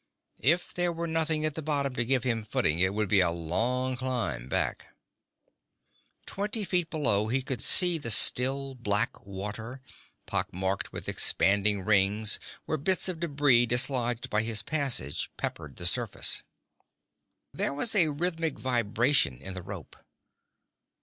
If 0.39 0.73
there 0.73 0.91
were 0.91 1.05
nothing 1.05 1.45
at 1.45 1.53
the 1.53 1.61
bottom 1.61 1.93
to 1.93 2.03
give 2.03 2.23
him 2.23 2.43
footing, 2.43 2.79
it 2.79 2.91
would 2.95 3.07
be 3.07 3.19
a 3.19 3.29
long 3.29 3.95
climb 3.95 4.49
back... 4.49 4.95
Twenty 6.25 6.63
feet 6.63 6.89
below 6.89 7.27
he 7.27 7.43
could 7.43 7.61
see 7.61 7.99
the 7.99 8.09
still 8.09 8.73
black 8.73 9.27
water, 9.27 9.79
pockmarked 10.25 10.91
with 10.91 11.07
expanding 11.07 11.85
rings 11.85 12.39
where 12.65 12.79
bits 12.79 13.07
of 13.09 13.19
debris 13.19 13.67
dislodged 13.67 14.31
by 14.31 14.41
his 14.41 14.63
passage 14.63 15.29
peppered 15.37 15.75
the 15.75 15.85
surface. 15.85 16.41
There 17.53 17.71
was 17.71 17.93
a 17.93 18.07
rhythmic 18.07 18.57
vibration 18.57 19.39
in 19.39 19.53
the 19.53 19.61
rope. 19.61 19.95